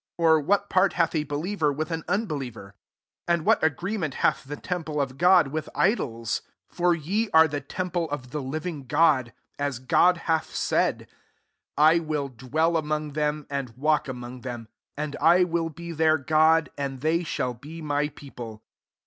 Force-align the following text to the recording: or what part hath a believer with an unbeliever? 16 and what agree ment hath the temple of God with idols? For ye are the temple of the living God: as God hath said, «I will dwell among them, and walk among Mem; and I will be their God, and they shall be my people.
or 0.17 0.39
what 0.39 0.67
part 0.67 0.93
hath 0.93 1.13
a 1.13 1.25
believer 1.25 1.71
with 1.71 1.91
an 1.91 2.03
unbeliever? 2.07 2.73
16 3.27 3.33
and 3.35 3.45
what 3.45 3.63
agree 3.63 3.99
ment 3.99 4.15
hath 4.15 4.43
the 4.43 4.55
temple 4.55 4.99
of 4.99 5.15
God 5.19 5.49
with 5.49 5.69
idols? 5.75 6.41
For 6.67 6.95
ye 6.95 7.29
are 7.35 7.47
the 7.47 7.61
temple 7.61 8.09
of 8.09 8.31
the 8.31 8.41
living 8.41 8.87
God: 8.87 9.31
as 9.59 9.77
God 9.77 10.17
hath 10.25 10.55
said, 10.55 11.07
«I 11.77 11.99
will 11.99 12.29
dwell 12.29 12.77
among 12.77 13.13
them, 13.13 13.45
and 13.47 13.77
walk 13.77 14.07
among 14.07 14.41
Mem; 14.43 14.69
and 14.97 15.15
I 15.17 15.43
will 15.43 15.69
be 15.69 15.91
their 15.91 16.17
God, 16.17 16.71
and 16.79 17.01
they 17.01 17.23
shall 17.23 17.53
be 17.53 17.79
my 17.79 18.07
people. 18.07 18.63